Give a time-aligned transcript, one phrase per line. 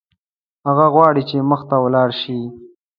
[0.67, 2.39] هغه غواړي چې مخته ولاړ شي.